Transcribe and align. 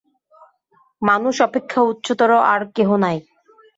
মানুষ 1.01 1.35
অপেক্ষা 1.41 1.79
উচ্চতর 1.83 2.31
আর 2.51 2.61
কেহ 2.75 2.89
নাই। 3.03 3.17